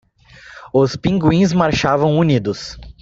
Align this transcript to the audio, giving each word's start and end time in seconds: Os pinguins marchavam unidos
Os 0.73 0.95
pinguins 0.95 1.53
marchavam 1.53 2.17
unidos 2.17 2.75